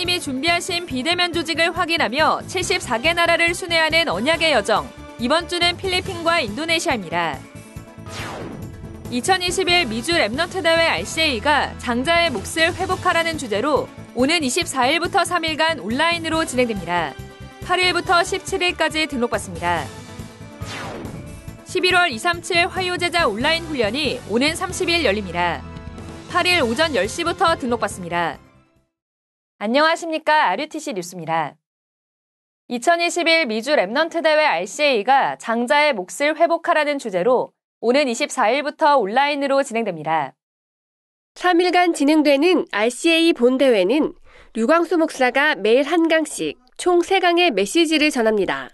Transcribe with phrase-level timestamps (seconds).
[0.00, 4.90] 하나님이 준비하신 비대면 조직을 확인하며 74개 나라를 순회하는 언약의 여정.
[5.18, 7.38] 이번 주는 필리핀과 인도네시아입니다.
[9.10, 17.12] 2021 미주 Remnant 대회 RCA가 장자의 몫을 회복하라는 주제로 오는 24일부터 3일간 온라인으로 진행됩니다.
[17.66, 19.84] 8일부터 17일까지 등록받습니다.
[21.66, 25.62] 11월 237 화요제자 온라인 훈련이 오는 30일 열립니다.
[26.30, 28.38] 8일 오전 10시부터 등록받습니다.
[29.62, 30.48] 안녕하십니까.
[30.52, 31.54] RUTC 뉴스입니다.
[32.68, 37.52] 2021 미주 Remnant 대회 RCA가 장자의 몫을 회복하라는 주제로
[37.82, 40.32] 오는 24일부터 온라인으로 진행됩니다.
[41.34, 44.14] 3일간 진행되는 RCA 본대회는
[44.54, 48.70] 류광수 목사가 매일 한 강씩 총 3강의 메시지를 전합니다.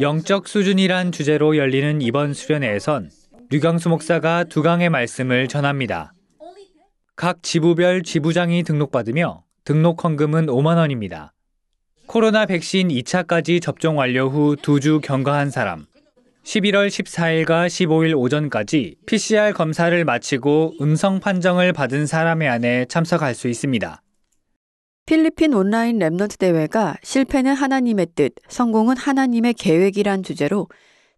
[0.00, 3.10] 영적 수준이란 주제로 열리는 이번 수련회에선
[3.50, 6.12] 류경수 목사가 두 강의 말씀을 전합니다.
[7.16, 11.32] 각 지부별 지부장이 등록받으며 등록 헌금은 5만 원입니다.
[12.06, 15.86] 코로나 백신 2차까지 접종 완료 후 두 주 경과한 사람,
[16.44, 24.00] 11월 14일과 15일 오전까지 PCR 검사를 마치고 음성 판정을 받은 사람에 한해 참석할 수 있습니다.
[25.06, 30.68] 필리핀 온라인 Remnant 대회가 실패는 하나님의 뜻, 성공은 하나님의 계획이란 주제로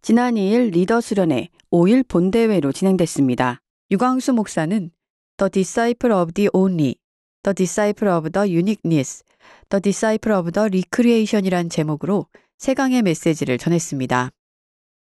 [0.01, 3.59] 지난 2일 리더 수련회 5일 본대회로 진행됐습니다.
[3.89, 4.91] 유광수 목사는
[5.37, 6.97] The Disciple of the Only,
[7.41, 9.23] The Disciple of the Uniqueness,
[9.69, 12.27] The Disciple of the Recreation이란 제목으로
[12.59, 14.29] 세 강의 메시지를 전했습니다.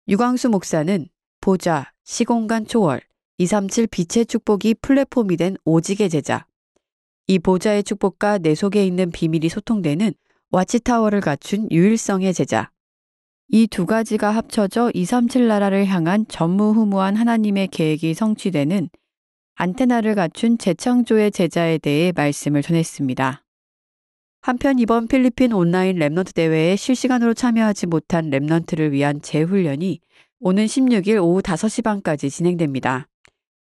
[0.07, 1.09] 유광수 목사는
[1.41, 3.01] 보좌, 시공간 초월,
[3.39, 6.47] 237 빛의 축복이 플랫폼이 된 오직의 제자,
[7.27, 10.15] 이 보좌의 축복과 내 속에 있는 비밀이 소통되는
[10.53, 12.71] watchtower를 갖춘 유일성의 제자,
[13.53, 18.89] 이 두 가지가 합쳐져 237 나라를 향한 전무후무한 하나님의 계획이 성취되는
[19.57, 23.43] 안테나를 갖춘 재창조의 제자에 대해 말씀을 전했습니다.
[24.43, 30.01] 한편 이번 필리핀 온라인 Remnant 대회에 실시간으로 참여하지 못한 Remnant를 위한 재훈련이
[30.39, 33.09] 오는 16일 오후 5시 반까지 진행됩니다.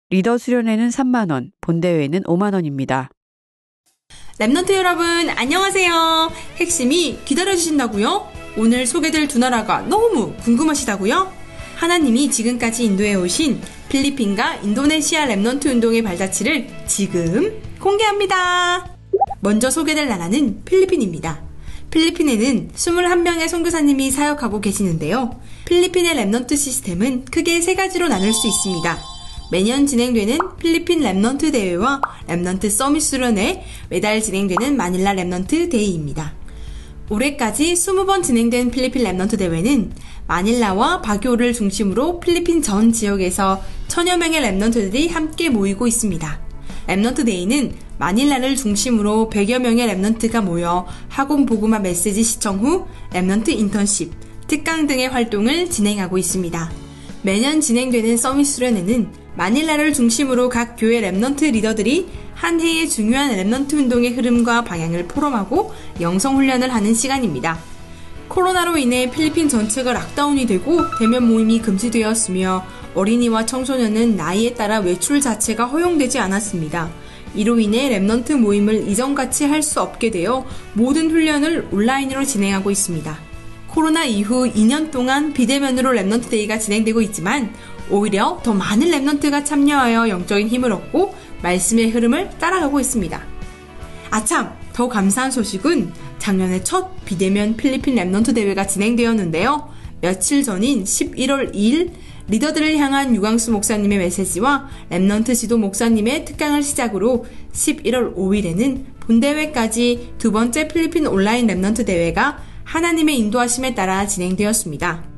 [0.09, 3.09] 리더 수련회는 3만원, 본대회는 5만원입니다.
[4.39, 6.31] Remnant 여러분, 안녕하세요.
[6.57, 8.34] 핵심이 기다려주신다고요?
[8.57, 11.31] 오늘 소개될 두 나라가 너무 궁금하시다고요?
[11.75, 18.95] 하나님이 지금까지 인도해 오신 필리핀과 인도네시아 Remnant 운동의 발자취를 지금 공개합니다.
[19.41, 21.41] 먼저 소개될 나라는 필리핀입니다.
[21.91, 25.39] 필리핀에는 21명의 선교사님이 사역하고 계시는데요.
[25.65, 28.99] 필리핀의 Remnant 시스템은 크게 세 가지로 나눌 수 있습니다.
[29.51, 36.44] 매년 진행되는 필리핀 Remnant 대회와 Remnant Summit 수련회, 매달 진행되는 마닐라 Remnant Day입니다.
[37.09, 39.91] 올해까지 20번 진행된 필리핀 Remnant 대회는
[40.27, 46.39] 마닐라와 바기오를 중심으로 필리핀 전 지역에서 천여 명의 Remnant들이 함께 모이고 있습니다.
[46.87, 54.11] Remnant Day는 마닐라를 중심으로 100여 명의 Remnant가 모여 학원 복음화 메시지 시청 후 Remnant 인턴십,
[54.47, 56.71] 특강 등의 활동을 진행하고 있습니다.
[57.21, 64.11] 매년 진행되는 Summit 수련회는 마닐라를 중심으로 각 교회 Remnant 리더들이 한 해의 중요한 Remnant 운동의
[64.11, 67.57] 흐름과 방향을 포럼하고 영성 훈련을 하는 시간입니다.
[68.27, 72.65] 코로나로 인해 필리핀 전체가 lockdown이 되고 대면 모임이 금지되었으며
[72.95, 76.89] 어린이와 청소년은 나이에 따라 외출 자체가 허용되지 않았습니다.
[77.35, 83.17] 이로 인해 Remnant 모임을 이전같이 할 수 없게 되어 모든 훈련을 온라인으로 진행하고 있습니다.
[83.67, 87.53] 코로나 이후 2년 동안 비대면으로 Remnant Day가 진행되고 있지만
[87.89, 93.21] 오히려 더 많은 Remnant가 참여하여 영적인 힘을 얻고 말씀의 흐름을 따라가고 있습니다.
[94.11, 99.69] 아참, 더 감사한 소식은 작년에 첫 비대면 필리핀 Remnant 대회가 진행되었는데요.
[100.01, 101.91] 며칠 전인 11월 2일
[102.27, 110.67] 리더들을 향한 유광수 목사님의 메시지와 Remnant 지도 목사님의 특강을 시작으로 11월 5일에는 본대회까지 두 번째
[110.67, 115.14] 필리핀 온라인 Remnant 대회가 하나님의 인도하심에 따라 진행되었습니다.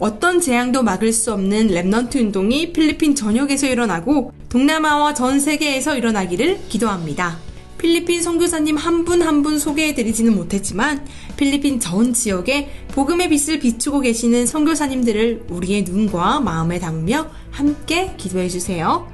[0.00, 7.38] 어떤 재앙도 막을 수 없는 Remnant 운동이 필리핀 전역에서 일어나고 동남아와 전 세계에서 일어나기를 기도합니다.
[7.76, 11.06] 필리핀 선교사님 한분 한 분 소개해드리지는 못했지만
[11.36, 19.06] 필리핀 전 지역에 복음의 빛을 비추고 계시는 선교사님들을 우리의 눈과 마음에 담으며 함께 기도해 주세요.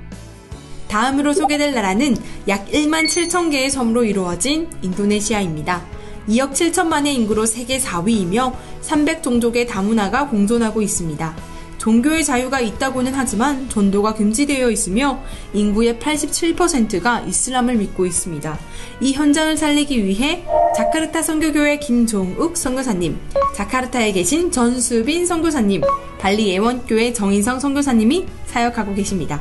[0.89, 2.17] 다음으로 소개될 나라는
[2.49, 5.96] 약 1만 7천 개의 섬으로 이루어진 인도네시아입니다.
[6.29, 8.53] 2억 7천만의 인구로 세계 4위이며
[8.83, 11.37] 300종족의 다문화가 공존하고 있습니다.
[11.79, 18.59] 종교의 자유가 있다고는 하지만 전도가 금지되어 있으며 인구의 87%가 이슬람을 믿고 있습니다.
[19.01, 20.45] 이 현장을 살리기 위해
[20.75, 23.17] 자카르타 선교교회 김종욱 선교사님,
[23.55, 25.83] 자카르타에 계신 전수빈 선교사님,
[26.19, 29.41] 발리 예원교회 정인성 선교사님이 사역하고 계십니다.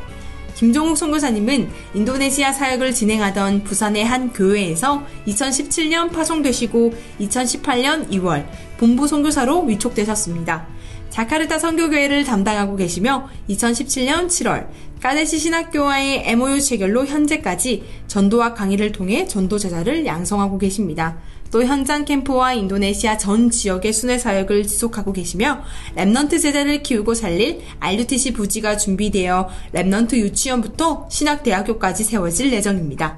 [0.56, 8.46] 김종욱 선교사님은 인도네시아 사역을 진행하던 부산의 한 교회에서 2017년 파송되시고 2018년 2월
[8.78, 10.68] 본부 선교사로 위촉되셨습니다.
[11.10, 14.68] 자카르타 선교교회를 담당하고 계시며 2017년 7월
[15.02, 21.18] 까데시 신학교와의 MOU 체결로 현재까지 전도학 강의를 통해 전도 제자를 양성하고 계십니다.
[21.56, 25.62] 또 현장 캠프와 인도네시아 전 지역의 순회 사역을 지속하고 계시며
[25.96, 33.18] Remnant 제자를 키우고 살릴 RUTC 부지가 준비되어 Remnant 유치원부터 신학대학교까지 세워질 예정입니다.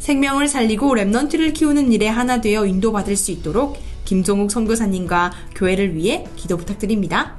[0.00, 6.56] 생명을 살리고 Remnant를 키우는 일에 하나 되어 인도받을 수 있도록 김종욱 선교사님과 교회를 위해 기도
[6.56, 7.36] 부탁드립니다.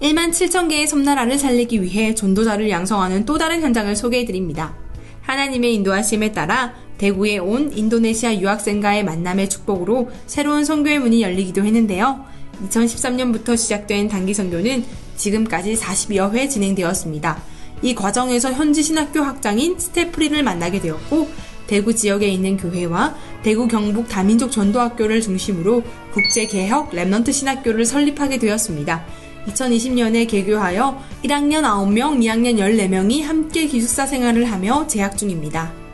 [0.00, 4.74] 1만 7천 개의 섬나라를 살리기 위해 전도자를 양성하는 또 다른 현장을 소개해드립니다.
[5.20, 12.24] 하나님의 인도하심에 따라 대구에 온 인도네시아 유학생과의 만남의 축복으로 새로운 선교의 문이 열리기도 했는데요.
[12.68, 14.84] 2013년부터 시작된 단기 선교는
[15.16, 17.42] 지금까지 40여 회 진행되었습니다.
[17.82, 21.28] 이 과정에서 현지 신학교 학장인 스테프리를 만나게 되었고
[21.66, 25.82] 대구 지역에 있는 교회와 대구 경북 다민족 전도학교를 중심으로
[26.12, 29.04] 국제개혁 Remnant 신학교를 설립하게 되었습니다.
[29.48, 35.85] 2020년에 개교하여 1학년 9명, 2학년 14명이 함께 기숙사 생활을 하며 재학 중입니다.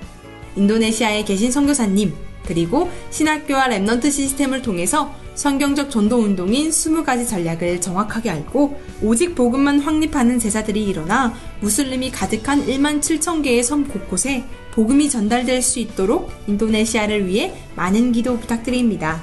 [0.56, 2.12] 인도네시아에 계신 선교사님,
[2.46, 10.38] 그리고 신학교와 Remnant 시스템을 통해서 성경적 전도 운동인 20가지 전략을 정확하게 알고 오직 복음만 확립하는
[10.38, 17.54] 제자들이 일어나 무슬림이 가득한 1만 7천 개의 섬 곳곳에 복음이 전달될 수 있도록 인도네시아를 위해
[17.76, 19.22] 많은 기도 부탁드립니다.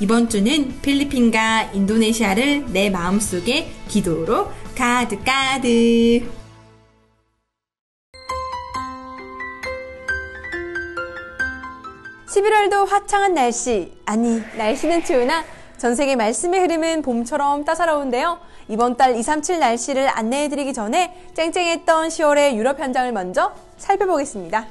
[0.00, 6.41] 이번 주는 필리핀과 인도네시아를 내 마음속에 기도로 가득가득
[12.32, 15.44] 11월도 화창한 날씨, 아니, 날씨는 추우나
[15.76, 18.38] 전 세계 말씀의 흐름은 봄처럼 따사로운데요.
[18.68, 24.66] 이번 달 2, 3, 7 날씨를 안내해드리기 전에 쨍쨍했던 10월의 유럽 현장을 먼저 살펴보겠습니다.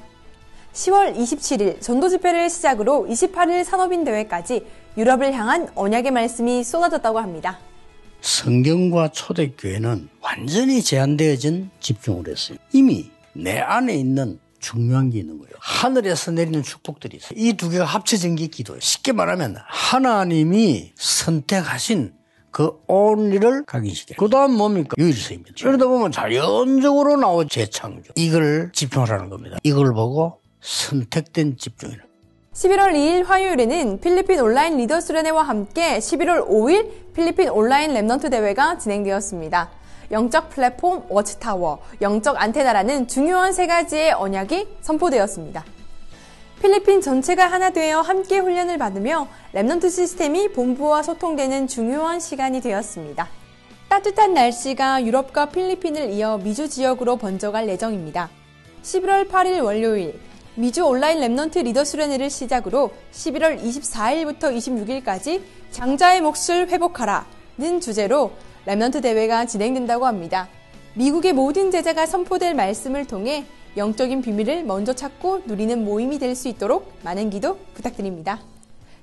[0.74, 4.66] 10월 27일 전도 집회를 시작으로 28일 산업인 대회까지
[4.98, 7.60] 유럽을 향한 언약의 말씀이 쏟아졌다고 합니다.
[8.22, 12.58] 성경과 초대교회는 완전히 제한되어진 집중을 했어요.
[12.74, 15.52] 이미 내 안에 있는 중요한 게 있는 거예요.
[15.60, 17.32] 하늘에서 내리는 축복들이 있어요.
[17.36, 18.80] 이 두 개가 합쳐진 게 기도예요.
[18.80, 22.14] 쉽게 말하면 하나님이 선택하신
[22.52, 24.18] 그 only를 각인시켜요.
[24.18, 24.90] 그 다음 뭡니까?
[24.98, 25.54] 유일성입니다.
[25.62, 28.12] 그러다 보면 자연적으로 나온 재창조.
[28.16, 29.58] 이걸 집중하라는 겁니다.
[29.64, 32.04] 이걸 보고 선택된 집중이라.
[32.54, 39.70] 11월 2일 화요일에는 필리핀 온라인 리더 수련회와 함께 11월 5일 필리핀 온라인 Remnant 대회가 진행되었습니다.
[40.12, 45.64] 영적 플랫폼 watchtower, 영적 안테나라는 중요한 세 가지의 언약이 선포되었습니다.
[46.62, 53.28] 필리핀 전체가 하나 되어 함께 훈련을 받으며 Remnant 시스템이 본부와 소통되는 중요한 시간이 되었습니다.
[53.90, 58.30] 따뜻한 날씨가 유럽과 필리핀을 이어 미주 지역으로 번져갈 예정입니다.
[58.84, 60.20] 11월 8일 월요일
[60.56, 65.42] 미주 온라인 Remnant 리더 수련회를 시작으로 11월 24일부터 26일까지
[65.72, 68.32] 장자의 몫을 회복하라는 주제로
[68.66, 70.48] Remnant 대회가 진행된다고 합니다.
[70.94, 73.46] 미국의 모든 제자가 선포될 말씀을 통해
[73.78, 78.40] 영적인 비밀을 먼저 찾고 누리는 모임이 될 수 있도록 많은 기도 부탁드립니다.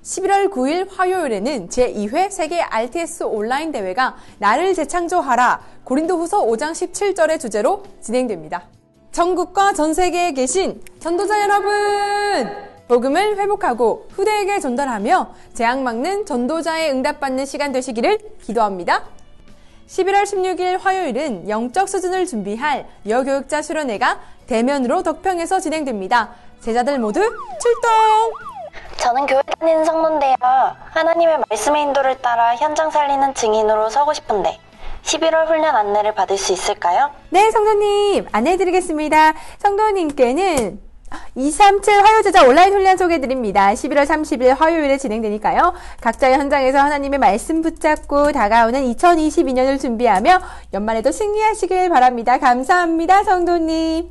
[0.03, 7.83] 11월 9일 화요일에는 제2회 세계 RTS 온라인 대회가 나를 재창조하라 고린도 후서 5장 17절의 주제로
[8.01, 8.63] 진행됩니다.
[9.11, 12.47] 전국과 전 세계에 계신 전도자 여러분!
[12.87, 19.03] 복음을 회복하고 후대에게 전달하며 재앙 막는 전도자의 응답받는 시간 되시기를 기도합니다.
[19.89, 26.29] 11월 16일 화요일은 영적 수준을 준비할 여교육자 수련회가 대면으로 덕평에서 진행됩니다.
[26.61, 27.89] 제자들 모두 출동!
[28.97, 30.35] 저는 교회 다니는 성도인데요.
[30.91, 34.59] 하나님의 말씀의 인도를 따라 현장 살리는 증인으로 서고 싶은데
[35.03, 37.09] 11월 훈련 안내를 받을 수 있을까요?
[37.29, 38.27] 네, 성도님.
[38.31, 39.33] 안내해드리겠습니다.
[39.57, 40.79] 성도님께는
[41.35, 43.73] 237 화요제자 온라인 훈련 소개드립니다.
[43.73, 45.73] 11월 30일 화요일에 진행되니까요.
[46.01, 50.41] 각자의 현장에서 하나님의 말씀 붙잡고 다가오는 2022년을 준비하며
[50.73, 52.39] 연말에도 승리하시길 바랍니다.
[52.39, 54.09] 감사합니다, 성도님.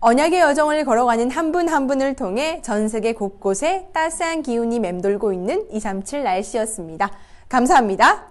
[0.00, 6.24] 언약의 여정을 걸어가는 한 분한 분을 통해 전 세계 곳곳에 따스한 기운이 맴돌고 있는 237
[6.24, 7.10] 날씨였습니다.
[7.48, 8.26] 감사합니다.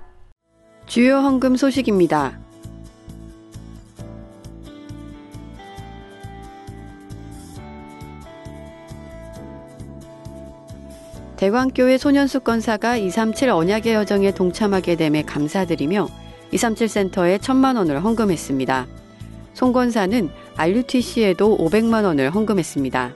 [0.86, 2.38] 주요 헌금 소식입니다.
[11.44, 16.08] 대광교회 소년수 건사가 237 언약의 여정에 동참하게 됨에 감사드리며
[16.52, 18.88] 237 센터에 천만 원을 헌금했습니다.
[19.54, 23.14] 송 권사는 RUTC에도 500만 원을 헌금했습니다.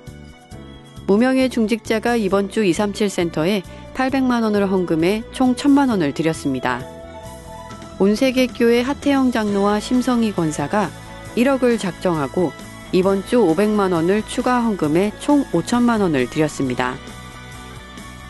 [1.07, 6.81] 무명의 중직자가 이번 주 237 센터에 800만 원을 헌금해 총 1000만 원을 드렸습니다.
[7.97, 10.89] 온세계 교회 하태영 장로와 심성희 권사가
[11.37, 12.51] 1억을 작정하고
[12.91, 16.97] 이번 주 500만 원을 추가 헌금해 총 5천만 원을 드렸습니다.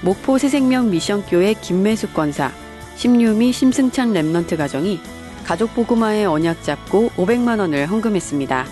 [0.02, 2.52] 목포 새생명 미션교회 김매숙 권사,
[2.96, 5.00] 심유미 심승찬 Remnant 가정이
[5.44, 8.66] 가족 보그마의 언약 잡고 500만 원을 헌금했습니다.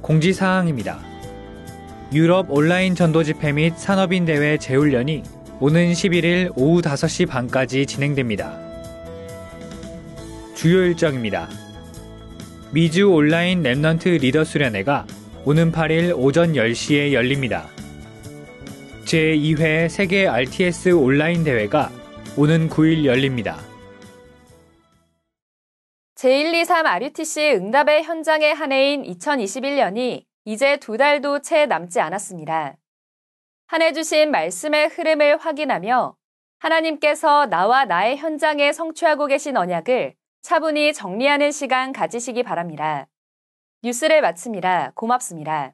[0.00, 1.09] 공지사항입니다.
[2.12, 5.22] 유럽 온라인 전도 집회 및 산업인 대회 재훈련이
[5.60, 8.58] 오는 11일 오후 5시 반까지 진행됩니다.
[10.56, 11.48] 주요 일정입니다.
[12.72, 15.06] 미주 온라인 Remnant 리더 수련회가
[15.44, 17.68] 오는 8일 오전 10시에 열립니다.
[19.04, 21.90] 제2회 세계 RTS 온라인 대회가
[22.36, 23.58] 오는 9일 열립니다.
[26.16, 32.74] 제123 RUTC 응답의 현장의 한 해인 2021년이 이제 두 달도 채 남지 않았습니다.
[33.68, 36.16] 한 해 주신 말씀의 흐름을 확인하며
[36.58, 43.06] 하나님께서 나와 나의 현장에 성취하고 계신 언약을 차분히 정리하는 시간 가지시기 바랍니다.
[43.84, 44.90] 뉴스를 마칩니다.
[44.96, 45.72] 고맙습니다.